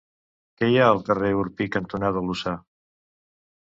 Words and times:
Què 0.61 0.69
hi 0.71 0.79
ha 0.79 0.87
al 0.93 1.03
carrer 1.11 1.31
Orpí 1.43 1.71
cantonada 1.79 2.27
Lucà? 2.33 2.59